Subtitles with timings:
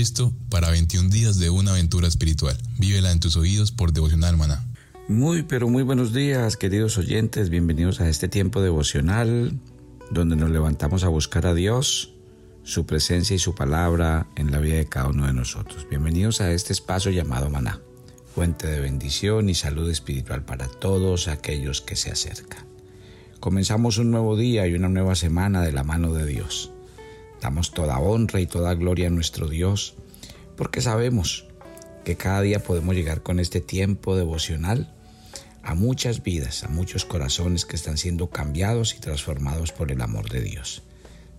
[0.00, 2.56] listo para 21 días de una aventura espiritual.
[2.78, 4.64] Vívela en tus oídos por Devocional Maná.
[5.08, 7.50] Muy, pero muy buenos días, queridos oyentes.
[7.50, 9.52] Bienvenidos a este tiempo devocional
[10.10, 12.14] donde nos levantamos a buscar a Dios,
[12.62, 15.86] su presencia y su palabra en la vida de cada uno de nosotros.
[15.90, 17.78] Bienvenidos a este espacio llamado Maná,
[18.34, 22.64] fuente de bendición y salud espiritual para todos aquellos que se acercan.
[23.38, 26.72] Comenzamos un nuevo día y una nueva semana de la mano de Dios.
[27.40, 29.94] Damos toda honra y toda gloria a nuestro Dios,
[30.56, 31.46] porque sabemos
[32.04, 34.92] que cada día podemos llegar con este tiempo devocional
[35.62, 40.30] a muchas vidas, a muchos corazones que están siendo cambiados y transformados por el amor
[40.30, 40.82] de Dios.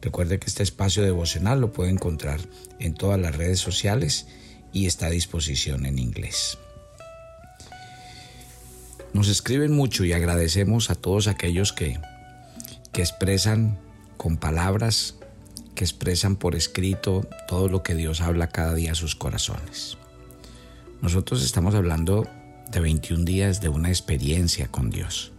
[0.02, 2.40] Recuerde que este espacio devocional lo puede encontrar
[2.80, 4.28] en todas las redes sociales
[4.74, 6.58] y está a disposición en inglés.
[9.14, 12.00] Nos escriben mucho y agradecemos a todos aquellos que,
[12.92, 13.78] que expresan
[14.18, 15.16] con palabras
[15.76, 19.98] que expresan por escrito todo lo que Dios habla cada día a sus corazones.
[21.02, 22.28] Nosotros estamos hablando
[22.72, 25.32] de 21 días de una experiencia con Dios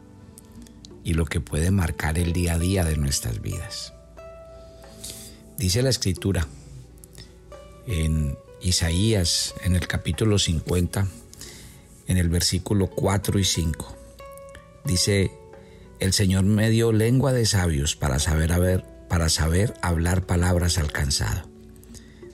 [1.05, 3.93] y lo que puede marcar el día a día de nuestras vidas.
[5.59, 6.47] Dice la escritura
[7.87, 11.07] en Isaías, en el capítulo 50,
[12.09, 13.97] en el versículo 4 y 5.
[14.85, 15.31] Dice,
[16.01, 21.47] el Señor me dio lengua de sabios para saber, haber, para saber hablar palabras alcanzado.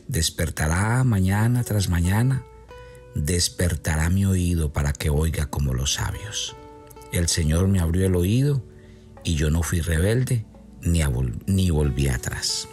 [0.06, 2.44] Despertará mañana tras mañana,
[3.16, 6.54] despertará mi oído para que oiga como los sabios.
[7.10, 8.62] El Señor me abrió el oído
[9.24, 10.46] y yo no fui rebelde
[10.80, 12.68] ni, volví atrás.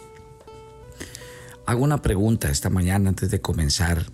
[1.66, 4.06] Hago una pregunta esta mañana antes de comenzar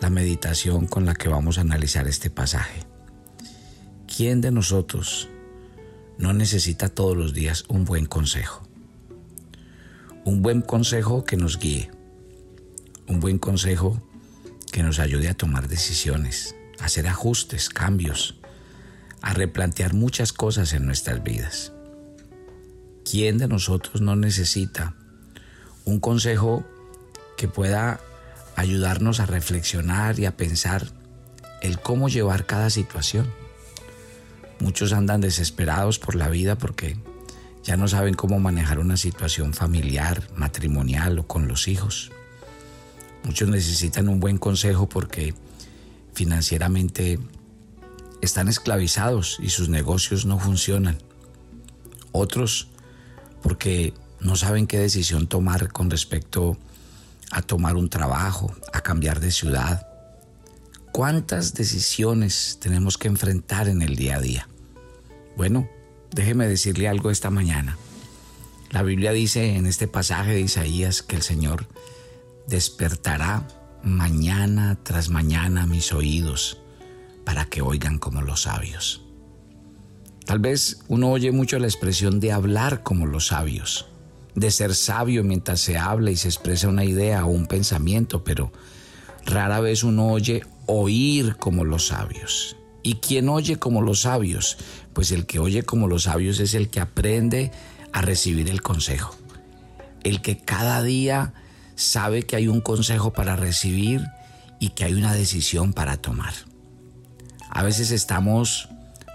[0.00, 2.80] la meditación con la que vamos a analizar este pasaje.
[4.16, 5.28] ¿Quién de nosotros
[6.18, 8.67] no necesita todos los días un buen consejo?
[10.28, 11.90] Un buen consejo que nos guíe,
[13.06, 14.02] un buen consejo
[14.70, 18.34] que nos ayude a tomar decisiones, a hacer ajustes, cambios,
[19.22, 21.72] a replantear muchas cosas en nuestras vidas.
[23.10, 24.94] ¿Quién de nosotros no necesita
[25.86, 26.62] un consejo
[27.38, 27.98] que pueda
[28.54, 30.92] ayudarnos a reflexionar y a pensar
[31.62, 33.32] el cómo llevar cada situación?
[34.60, 36.98] Muchos andan desesperados por la vida porque
[37.64, 42.10] ya no saben cómo manejar una situación familiar, matrimonial o con los hijos.
[43.24, 45.34] Muchos necesitan un buen consejo porque
[46.14, 47.18] financieramente
[48.20, 50.98] están esclavizados y sus negocios no funcionan.
[52.12, 52.68] Otros
[53.42, 56.56] porque no saben qué decisión tomar con respecto
[57.30, 59.86] a tomar un trabajo, a cambiar de ciudad.
[60.92, 64.48] ¿Cuántas decisiones tenemos que enfrentar en el día a día?
[65.36, 65.68] Bueno,
[66.10, 67.76] Déjeme decirle algo esta mañana.
[68.70, 71.66] La Biblia dice en este pasaje de Isaías que el Señor
[72.46, 73.46] despertará
[73.82, 76.58] mañana tras mañana mis oídos
[77.24, 79.02] para que oigan como los sabios.
[80.26, 83.86] Tal vez uno oye mucho la expresión de hablar como los sabios,
[84.34, 88.52] de ser sabio mientras se habla y se expresa una idea o un pensamiento, pero
[89.24, 92.57] rara vez uno oye oír como los sabios.
[92.82, 94.58] ¿Y quién oye como los sabios?
[94.92, 97.52] Pues el que oye como los sabios es el que aprende
[97.92, 99.14] a recibir el consejo.
[100.04, 101.34] El que cada día
[101.74, 104.04] sabe que hay un consejo para recibir
[104.60, 106.34] y que hay una decisión para tomar.
[107.50, 108.68] A veces estamos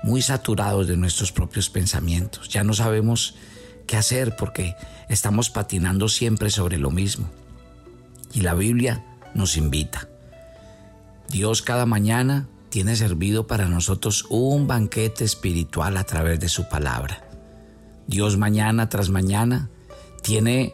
[0.03, 2.49] muy saturados de nuestros propios pensamientos.
[2.49, 3.35] Ya no sabemos
[3.87, 4.75] qué hacer porque
[5.09, 7.29] estamos patinando siempre sobre lo mismo.
[8.33, 9.03] Y la Biblia
[9.33, 10.07] nos invita.
[11.29, 17.23] Dios cada mañana tiene servido para nosotros un banquete espiritual a través de su palabra.
[18.07, 19.69] Dios mañana tras mañana
[20.23, 20.73] tiene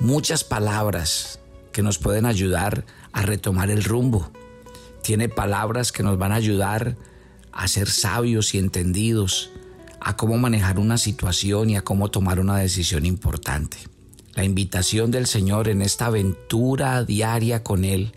[0.00, 1.38] muchas palabras
[1.70, 4.32] que nos pueden ayudar a retomar el rumbo.
[5.04, 6.96] Tiene palabras que nos van a ayudar
[7.52, 9.52] a ser sabios y entendidos,
[10.00, 13.76] a cómo manejar una situación y a cómo tomar una decisión importante.
[14.34, 18.14] La invitación del Señor en esta aventura diaria con Él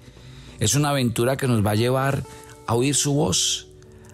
[0.60, 2.24] es una aventura que nos va a llevar
[2.70, 3.66] a oír su voz,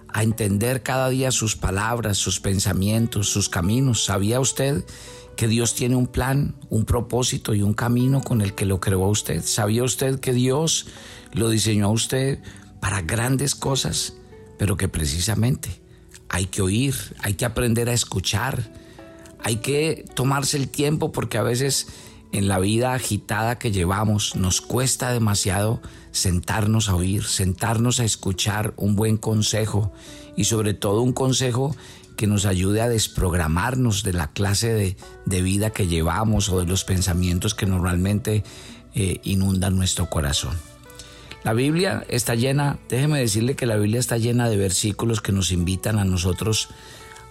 [0.07, 4.05] a entender cada día sus palabras, sus pensamientos, sus caminos.
[4.05, 4.85] ¿Sabía usted
[5.35, 9.03] que Dios tiene un plan, un propósito y un camino con el que lo creó
[9.03, 9.43] a usted?
[9.43, 10.87] ¿Sabía usted que Dios
[11.33, 12.39] lo diseñó a usted
[12.79, 14.13] para grandes cosas,
[14.57, 15.81] pero que precisamente
[16.29, 18.71] hay que oír, hay que aprender a escuchar,
[19.43, 21.87] hay que tomarse el tiempo porque a veces
[22.35, 28.73] en la vida agitada que llevamos nos cuesta demasiado sentarnos a oír, sentarnos a escuchar
[28.75, 29.93] un buen consejo
[30.35, 31.75] y sobre todo un consejo
[32.17, 36.83] que nos ayude a desprogramarnos de la clase de, vida que llevamos o de los
[36.83, 38.43] pensamientos que normalmente
[38.95, 40.57] eh, inundan nuestro corazón.
[41.45, 45.51] La Biblia está llena, déjeme decirle que la Biblia está llena de versículos que nos
[45.51, 46.69] invitan a nosotros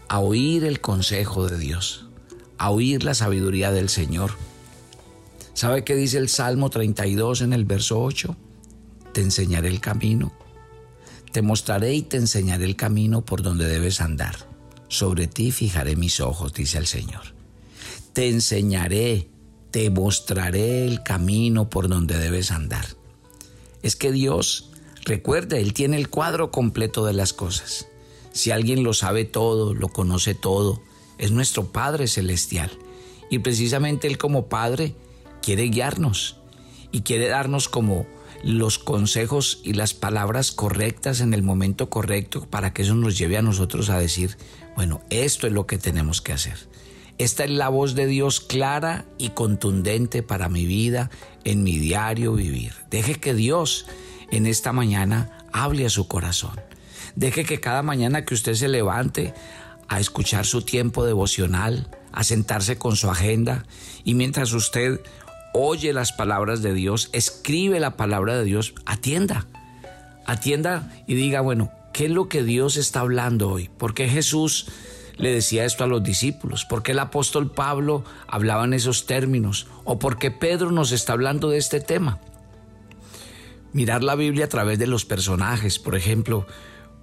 [0.08, 2.06] a oír el consejo de Dios,
[2.56, 4.32] a oír la sabiduría del Señor.
[5.54, 8.36] ¿Sabe qué dice el Salmo 32 en el verso 8?
[9.12, 10.32] Te enseñaré el camino,
[11.30, 14.34] te mostraré y te enseñaré el camino por donde debes andar.
[14.88, 17.22] Sobre ti fijaré mis ojos, dice el Señor.
[18.12, 19.28] Te enseñaré,
[19.70, 22.86] te mostraré el camino por donde debes andar.
[23.82, 24.72] Es que Dios,
[25.04, 27.86] recuerde, Él tiene el cuadro completo de las cosas.
[28.32, 30.82] Si alguien lo sabe todo, lo conoce todo,
[31.18, 32.72] es nuestro Padre Celestial.
[33.30, 34.96] Y precisamente Él como Padre
[35.44, 36.36] quiere guiarnos
[36.90, 38.06] y quiere darnos como
[38.42, 43.36] los consejos y las palabras correctas en el momento correcto para que eso nos lleve
[43.36, 44.38] a nosotros a decir,
[44.74, 46.56] bueno, esto es lo que tenemos que hacer.
[47.18, 51.10] Esta es la voz de Dios clara y contundente para mi vida,
[51.44, 52.72] en mi diario vivir.
[52.90, 53.86] Deje que Dios
[54.30, 56.58] en esta mañana hable a su corazón.
[57.16, 59.34] Deje que cada mañana que usted se levante
[59.88, 63.66] a escuchar su tiempo devocional, a sentarse con su agenda
[64.04, 65.00] y mientras usted
[65.54, 69.46] oye las palabras de Dios, escribe la palabra de Dios, atienda.
[70.26, 73.70] Atienda y diga, bueno, ¿qué es lo que Dios está hablando hoy?
[73.78, 74.66] Porque Jesús
[75.16, 76.64] le decía esto a los discípulos?
[76.64, 79.68] ¿Por qué el apóstol Pablo hablaba en esos términos?
[79.84, 82.18] ¿O por qué Pedro nos está hablando de este tema?
[83.72, 86.46] Mirar la Biblia a través de los personajes, por ejemplo,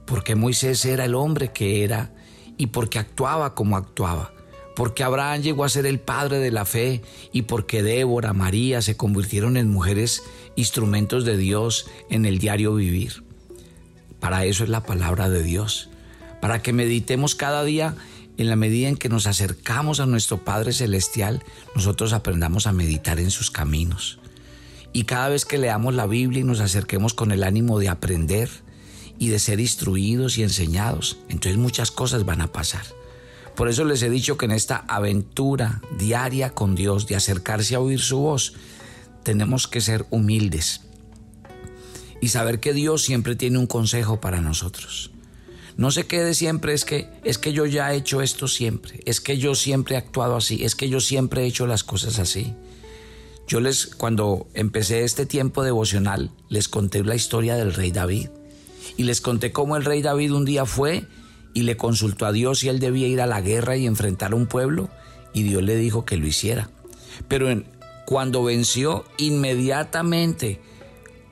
[0.05, 2.13] ¿por qué Moisés era el hombre que era
[2.57, 4.33] y por qué actuaba como actuaba?
[4.75, 7.01] ¿Por qué Abraham llegó a ser el padre de la fe
[7.31, 10.23] y por qué Débora, María se convirtieron en mujeres
[10.55, 13.23] instrumentos de Dios en el diario vivir?
[14.19, 15.89] Para eso es la palabra de Dios
[16.41, 17.95] para que meditemos cada día
[18.37, 21.43] en la medida en que nos acercamos a nuestro Padre Celestial,
[21.75, 24.19] nosotros aprendamos a meditar en sus caminos.
[24.91, 28.49] Y cada vez que leamos la Biblia y nos acerquemos con el ánimo de aprender
[29.19, 32.83] y de ser instruidos y enseñados, entonces muchas cosas van a pasar.
[33.55, 37.79] Por eso les he dicho que en esta aventura diaria con Dios, de acercarse a
[37.79, 38.53] oír su voz,
[39.23, 40.81] tenemos que ser humildes
[42.21, 45.11] y saber que Dios siempre tiene un consejo para nosotros.
[45.77, 49.19] No se quede siempre es que es que yo ya he hecho esto siempre, es
[49.21, 52.53] que yo siempre he actuado así, es que yo siempre he hecho las cosas así.
[53.47, 58.29] Yo les cuando empecé este tiempo devocional les conté la historia del rey David
[58.97, 61.07] y les conté cómo el rey David un día fue
[61.53, 64.35] y le consultó a Dios si él debía ir a la guerra y enfrentar a
[64.35, 64.89] un pueblo
[65.33, 66.69] y Dios le dijo que lo hiciera.
[67.27, 67.47] Pero
[68.05, 70.59] cuando venció inmediatamente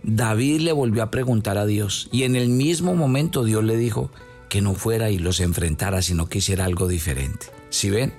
[0.03, 4.11] David le volvió a preguntar a Dios y en el mismo momento Dios le dijo,
[4.49, 7.45] que no fuera y los enfrentara, sino que hiciera algo diferente.
[7.69, 8.13] ¿Sí ven?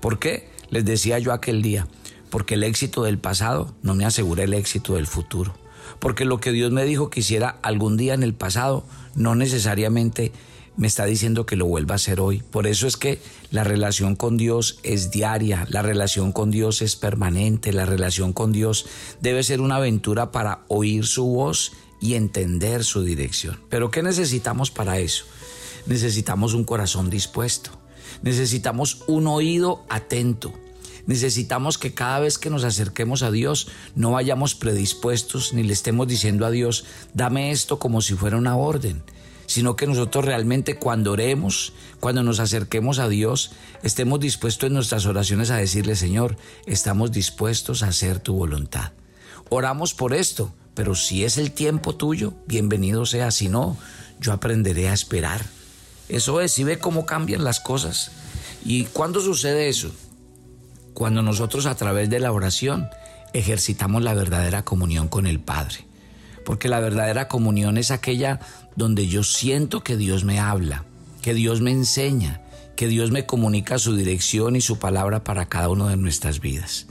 [0.00, 0.48] ¿Por qué?
[0.70, 1.86] Les decía yo aquel día,
[2.30, 5.54] porque el éxito del pasado no me asegura el éxito del futuro.
[6.00, 8.84] Porque lo que Dios me dijo que hiciera algún día en el pasado,
[9.14, 10.32] no necesariamente
[10.76, 12.42] me está diciendo que lo vuelva a hacer hoy.
[12.50, 13.20] Por eso es que
[13.50, 18.52] la relación con Dios es diaria, la relación con Dios es permanente, la relación con
[18.52, 18.86] Dios
[19.20, 23.60] debe ser una aventura para oír su voz y entender su dirección.
[23.70, 25.24] Pero ¿qué necesitamos para eso?
[25.86, 27.70] necesitamos un corazón dispuesto,
[28.22, 30.52] necesitamos un oído atento,
[31.06, 36.08] necesitamos que cada vez que nos acerquemos a Dios no vayamos predispuestos ni le estemos
[36.08, 36.84] diciendo a Dios,
[37.14, 39.02] dame esto como si fuera una orden,
[39.46, 45.06] sino que nosotros realmente cuando oremos, cuando nos acerquemos a Dios, estemos dispuestos en nuestras
[45.06, 46.36] oraciones a decirle, Señor,
[46.66, 48.92] estamos dispuestos a hacer tu voluntad.
[49.48, 53.76] Oramos por esto, pero si es el tiempo tuyo, bienvenido sea, si no,
[54.20, 55.46] yo aprenderé a esperar
[56.08, 58.12] eso es, y ve cómo cambian las cosas.
[58.64, 59.90] ¿Y cuándo sucede eso?
[60.94, 62.88] Cuando nosotros a través de la oración
[63.32, 65.85] ejercitamos la verdadera comunión con el Padre.
[66.46, 68.40] Porque la verdadera comunión es aquella
[68.74, 70.84] donde yo siento que Dios me habla,
[71.20, 72.40] que Dios me enseña,
[72.74, 76.86] que Dios me comunica su dirección y su palabra para cada una de nuestras vidas.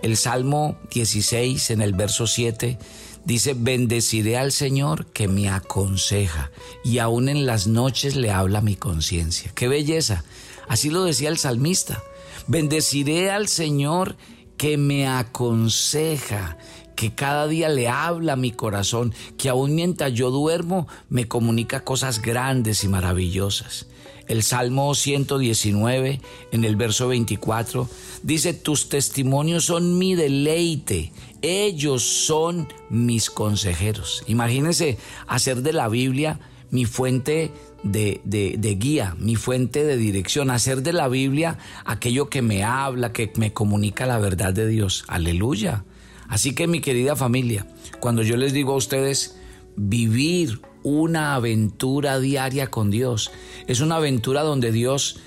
[0.00, 2.78] El Salmo 16 en el verso 7
[3.24, 6.50] Dice, bendeciré al Señor que me aconseja
[6.84, 9.52] y aún en las noches le habla mi conciencia.
[9.54, 10.24] Qué belleza.
[10.68, 12.02] Así lo decía el salmista.
[12.48, 14.16] Bendeciré al Señor
[14.56, 16.58] que me aconseja,
[16.94, 21.84] que cada día le habla a mi corazón, que aún mientras yo duermo me comunica
[21.84, 23.86] cosas grandes y maravillosas.
[24.28, 26.20] El Salmo 119,
[26.52, 27.88] en el verso 24,
[28.22, 34.22] dice, tus testimonios son mi deleite, ellos son mis consejeros.
[34.28, 34.96] Imagínense
[35.26, 36.38] hacer de la Biblia
[36.70, 37.50] mi fuente
[37.82, 43.12] de, de, guía, mi fuente de dirección, hacer de la Biblia aquello que me habla,
[43.12, 45.04] que me comunica la verdad de Dios.
[45.08, 45.84] Aleluya.
[46.32, 47.66] Así que mi querida familia,
[48.00, 49.36] cuando yo les digo a ustedes
[49.76, 53.30] vivir una aventura diaria con Dios,
[53.66, 55.20] es una aventura donde Dios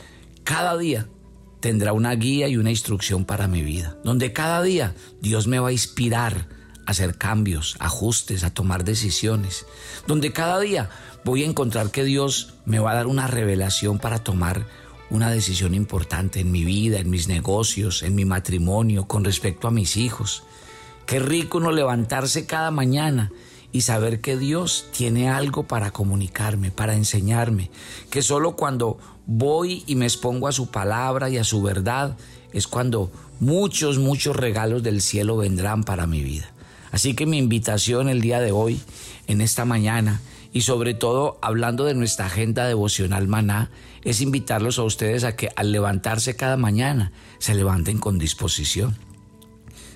[0.43, 1.07] cada día
[1.59, 5.67] tendrá una guía y una instrucción para mi vida, donde cada día Dios me va
[5.67, 6.49] a inspirar
[6.87, 9.67] a hacer cambios, ajustes, a tomar decisiones,
[10.07, 10.89] donde cada día
[11.23, 14.65] voy a encontrar que Dios me va a dar una revelación para tomar
[15.11, 19.71] una decisión importante en mi vida, en mis negocios, en mi matrimonio, con respecto a
[19.71, 20.41] mis hijos.
[21.05, 23.31] Qué rico no levantarse cada mañana
[23.71, 27.69] y saber que Dios tiene algo para comunicarme, para enseñarme,
[28.09, 28.97] que solo cuando
[29.27, 32.17] voy y me expongo a su palabra y a su verdad
[32.53, 36.51] es cuando muchos, muchos regalos del cielo vendrán para mi vida.
[36.91, 38.79] Así que mi invitación el día de hoy,
[39.27, 40.21] en esta mañana,
[40.53, 43.69] y sobre todo hablando de nuestra agenda devocional maná,
[44.05, 48.95] es invitarlos a ustedes a que al levantarse cada mañana se levanten con disposición.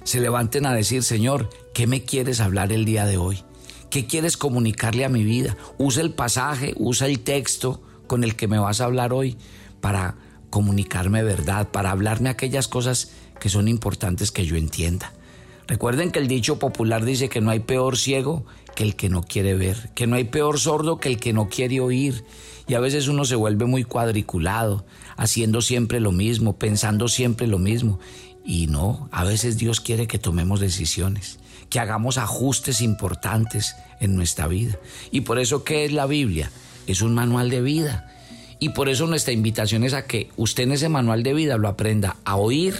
[0.09, 3.43] Se levanten a decir, Señor, ¿qué me quieres hablar el día de hoy?
[3.91, 5.55] ¿Qué quieres comunicarle a mi vida?
[5.77, 9.37] Usa el pasaje, usa el texto con el que me vas a hablar hoy
[9.81, 10.15] para
[10.49, 15.13] comunicarme verdad, para hablarme aquellas cosas que son importantes que yo entienda.
[15.67, 19.21] Recuerden que el dicho popular dice que no hay peor ciego que el que no
[19.21, 22.25] quiere ver, que no hay peor sordo que el que no quiere oír.
[22.67, 24.85] Y a veces uno se vuelve muy cuadriculado,
[25.17, 27.99] haciendo siempre lo mismo, pensando siempre lo mismo.
[28.45, 34.47] Y no, a veces Dios quiere que tomemos decisiones, que hagamos ajustes importantes en nuestra
[34.47, 34.77] vida.
[35.11, 36.51] Y por eso, ¿qué es la Biblia?
[36.87, 38.07] Es un manual de vida.
[38.59, 41.67] Y por eso nuestra invitación es a que usted en ese manual de vida lo
[41.67, 42.75] aprenda a oír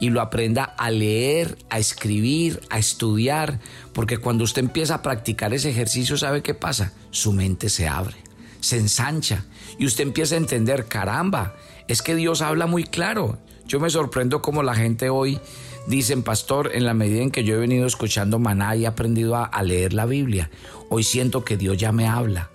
[0.00, 3.60] y lo aprenda a leer, a escribir, a estudiar,
[3.92, 6.92] porque cuando usted empieza a practicar ese ejercicio, ¿sabe qué pasa?
[7.10, 8.16] Su mente se abre,
[8.60, 9.44] se ensancha
[9.78, 11.54] y usted empieza a entender, caramba,
[11.88, 13.38] es que Dios habla muy claro.
[13.68, 15.38] Yo me sorprendo como la gente hoy
[15.86, 19.36] dicen, pastor, en la medida en que yo he venido escuchando maná y he aprendido
[19.36, 20.50] a, leer la Biblia,
[20.88, 22.50] hoy siento que Dios ya me habla.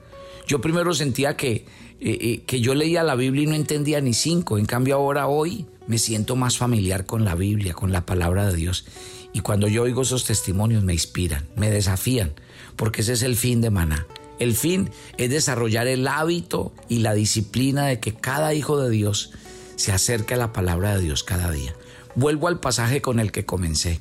[0.47, 1.67] Yo primero sentía que,
[1.99, 5.27] eh, eh, que yo leía la Biblia y no entendía ni cinco, en cambio ahora
[5.27, 8.87] hoy me siento más familiar con la Biblia, con la palabra de Dios.
[9.33, 12.33] Y cuando yo oigo esos testimonios me inspiran, me desafían,
[12.75, 14.07] porque ese es el fin de Maná.
[14.39, 19.31] El fin es desarrollar el hábito y la disciplina de que cada hijo de Dios
[19.75, 21.75] se acerque a la palabra de Dios cada día.
[22.15, 23.99] Vuelvo al pasaje con el que comencé.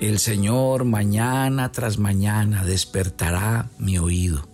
[0.00, 4.48] El Señor mañana tras mañana despertará mi oído.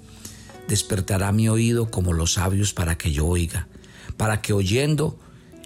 [0.68, 3.68] Despertará mi oído como los sabios para que yo oiga,
[4.16, 5.18] para que oyendo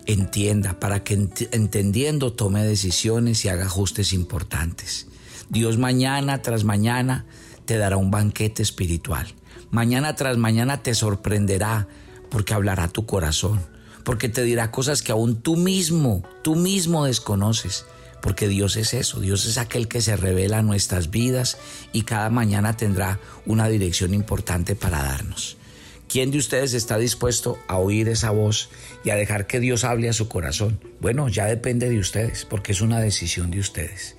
[0.06, 1.14] entienda, para que
[1.52, 5.06] entendiendo tome decisiones y haga ajustes importantes.
[5.50, 7.26] Dios mañana tras mañana
[7.66, 9.26] te dará un banquete espiritual.
[9.70, 11.86] Mañana tras mañana te sorprenderá
[12.30, 13.60] porque hablará tu corazón,
[14.08, 17.84] porque te dirá cosas que aún tú mismo, tú mismo desconoces.
[18.22, 21.58] Porque Dios es eso, Dios es aquel que se revela en nuestras vidas
[21.92, 25.58] y cada mañana tendrá una dirección importante para darnos.
[26.08, 28.70] ¿Quién de ustedes está dispuesto a oír esa voz
[29.04, 30.80] y a dejar que Dios hable a su corazón?
[31.00, 34.16] Bueno, ya depende de ustedes, porque es una decisión de ustedes.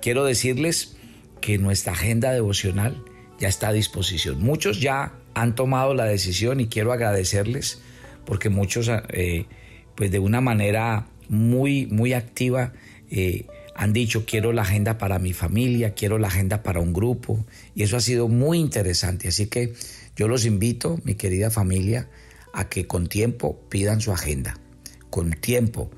[0.00, 0.94] Quiero decirles
[1.40, 3.02] que nuestra agenda devocional
[3.40, 4.40] ya está a disposición.
[4.40, 7.80] Muchos ya han tomado la decisión y quiero agradecerles
[8.28, 9.46] porque muchos, eh,
[9.94, 12.74] pues de una manera muy, muy activa,
[13.10, 17.46] eh, han dicho quiero la agenda para mi familia, quiero la agenda para un grupo
[17.74, 19.28] y eso ha sido muy interesante.
[19.28, 19.72] Así que
[20.14, 22.10] yo los invito, mi querida familia,
[22.52, 24.58] a que con tiempo pidan su agenda.
[25.08, 25.90] Con tiempo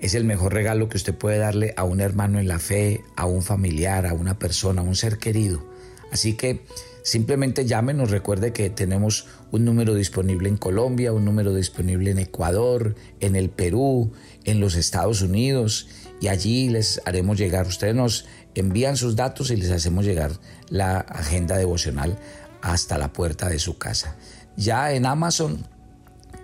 [0.00, 3.26] es el mejor regalo que usted puede darle a un hermano en la fe, a
[3.26, 5.64] un familiar, a una persona, a un ser querido.
[6.10, 6.64] Así que
[7.06, 12.96] simplemente llámenos, recuerde que tenemos un número disponible en Colombia, un número disponible en Ecuador,
[13.20, 15.86] en el Perú, en los Estados Unidos
[16.20, 17.68] y allí les haremos llegar.
[17.68, 20.32] Ustedes nos envían sus datos y les hacemos llegar
[20.68, 22.18] la agenda devocional
[22.60, 24.16] hasta la puerta de su casa.
[24.56, 25.64] Ya en Amazon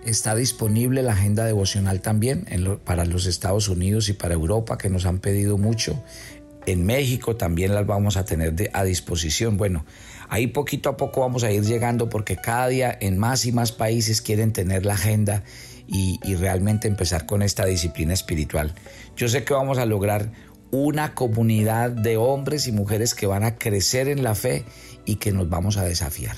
[0.05, 2.47] está disponible la agenda devocional también
[2.85, 6.01] para los Estados Unidos y para Europa que nos han pedido mucho.
[6.65, 9.57] En México también las vamos a tener a disposición.
[9.57, 9.85] Bueno,
[10.29, 13.71] ahí poquito a poco vamos a ir llegando porque cada día en más y más
[13.71, 15.43] países quieren tener la agenda
[15.87, 18.73] y, y realmente empezar con esta disciplina espiritual.
[19.15, 20.31] Yo sé que vamos a lograr
[20.71, 24.65] una comunidad de hombres y mujeres que van a crecer en la fe
[25.05, 26.35] y que nos vamos a desafiar.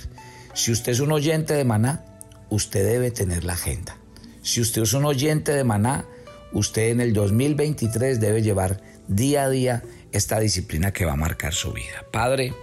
[0.54, 2.04] Si usted es un oyente de maná,
[2.50, 3.98] usted debe tener la agenda.
[4.42, 6.06] Si usted es un oyente de maná,
[6.52, 9.84] usted en el 2023 debe llevar día a día
[10.18, 12.06] esta disciplina que va a marcar su vida.
[12.12, 12.54] Padre,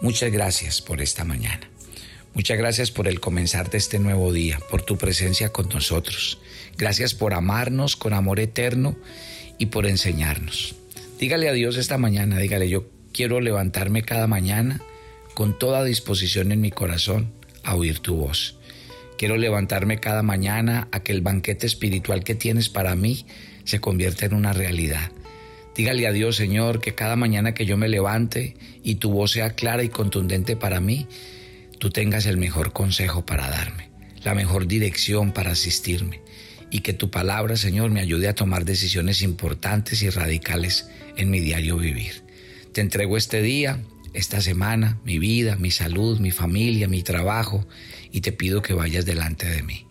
[0.00, 1.68] muchas gracias por esta mañana.
[2.34, 6.38] Muchas gracias por el comenzar de este nuevo día, por tu presencia con nosotros.
[6.78, 8.96] Gracias por amarnos con amor eterno
[9.58, 10.76] y por enseñarnos.
[11.18, 14.80] Dígale a Dios esta mañana, dígale, yo quiero levantarme cada mañana
[15.34, 17.32] con toda disposición en mi corazón
[17.64, 18.56] a oír tu voz.
[19.18, 23.26] Quiero levantarme cada mañana a que el banquete espiritual que tienes para mí
[23.64, 25.10] se convierta en una realidad.
[25.76, 29.50] Dígale a Dios, Señor, que cada mañana que yo me levante y tu voz sea
[29.50, 31.06] clara y contundente para mí,
[31.78, 33.90] tú tengas el mejor consejo para darme,
[34.24, 36.20] la mejor dirección para asistirme
[36.70, 41.40] y que tu palabra, Señor, me ayude a tomar decisiones importantes y radicales en mi
[41.40, 42.22] diario vivir.
[42.72, 43.80] Te entrego este día,
[44.14, 47.66] esta semana, mi vida, mi salud, mi familia, mi trabajo,
[48.12, 49.86] y te pido que vayas delante de mí.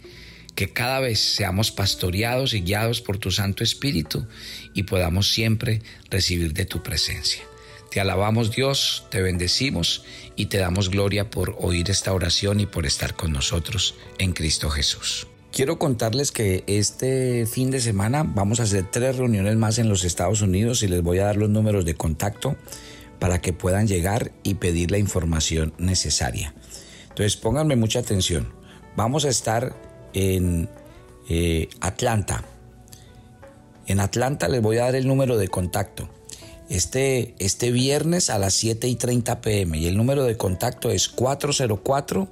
[0.56, 4.28] Que cada vez seamos pastoreados y guiados por tu Santo Espíritu
[4.74, 7.44] y podamos siempre recibir de tu presencia.
[7.92, 10.04] Te alabamos Dios, te bendecimos
[10.36, 14.70] y te damos gloria por oír esta oración y por estar con nosotros en Cristo
[14.70, 15.28] Jesús.
[15.52, 20.04] Quiero contarles que este fin de semana vamos a hacer tres reuniones más en los
[20.04, 22.56] Estados Unidos y les voy a dar los números de contacto
[23.18, 26.54] para que puedan llegar y pedir la información necesaria.
[27.10, 28.54] Entonces pónganme mucha atención.
[28.96, 29.76] Vamos a estar
[30.14, 30.70] en
[31.30, 32.44] eh, Atlanta.
[33.88, 36.10] En Atlanta les voy a dar el número de contacto.
[36.70, 41.10] Este, este viernes a las 7 y 30 pm y el número de contacto es
[41.10, 42.30] 404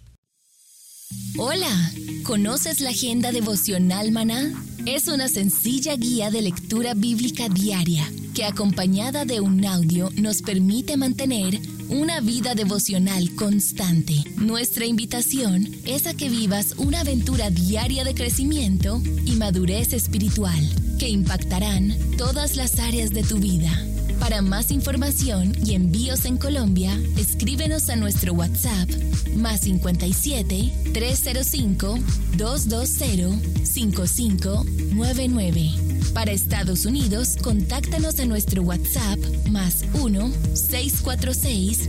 [1.38, 1.90] Hola,
[2.22, 4.52] ¿conoces la agenda devocional maná?
[4.84, 10.96] Es una sencilla guía de lectura bíblica diaria que acompañada de un audio nos permite
[10.96, 14.22] mantener una vida devocional constante.
[14.36, 20.60] Nuestra invitación es a que vivas una aventura diaria de crecimiento y madurez espiritual
[20.98, 23.70] que impactarán todas las áreas de tu vida.
[24.18, 28.88] Para más información y envíos en Colombia, escríbenos a nuestro WhatsApp
[29.36, 31.98] más 57 305
[32.36, 35.87] 220 5599.
[36.14, 39.18] Para Estados Unidos, contáctanos a nuestro WhatsApp
[39.50, 41.88] más 1 646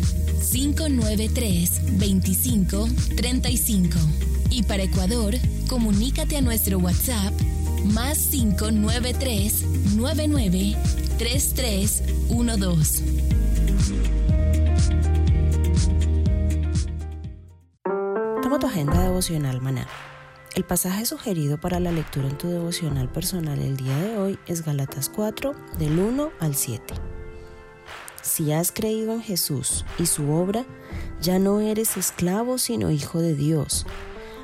[0.51, 3.97] 593 2535.
[4.49, 5.35] Y para Ecuador,
[5.67, 7.33] comunícate a nuestro WhatsApp
[7.85, 10.75] más 593 99
[11.17, 13.03] 3312.
[18.41, 19.87] Toma tu agenda devocional maná.
[20.59, 24.65] El pasaje sugerido para la lectura en tu devocional personal el día de hoy es
[24.65, 26.95] Galatas 4, del 1 al 7.
[28.21, 30.65] Si has creído en Jesús y su obra,
[31.21, 33.85] ya no eres esclavo sino hijo de Dios.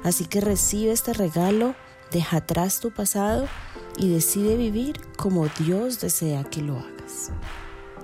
[0.06, 1.76] Así que recibe este regalo,
[2.12, 3.50] deja atrás tu pasado
[3.98, 7.34] y decide vivir como Dios desea que lo hagas.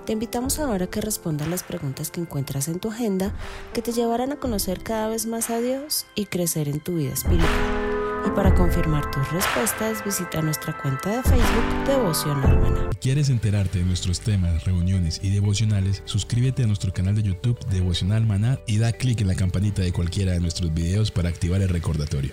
[0.04, 3.32] Te invitamos ahora a que respondas las preguntas que encuentras en tu agenda
[3.72, 7.14] que te llevarán a conocer cada vez más a Dios y crecer en tu vida
[7.14, 7.91] espiritual.
[8.24, 12.90] Y para confirmar tus respuestas, visita nuestra cuenta de Facebook Devocional Maná.
[13.00, 16.02] ¿Quieres enterarte de nuestros temas, reuniones y devocionales?
[16.04, 19.92] Suscríbete a nuestro canal de YouTube Devocional Maná y da clic en la campanita de
[19.92, 22.32] cualquiera de nuestros videos para activar el recordatorio.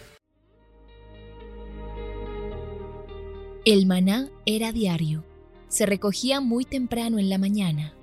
[3.65, 5.23] El maná era diario.
[5.69, 7.93] Se recogía muy temprano en la mañana.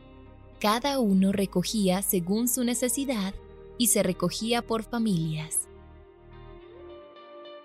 [0.60, 3.34] Cada uno recogía según su necesidad
[3.78, 5.65] y se recogía por familias.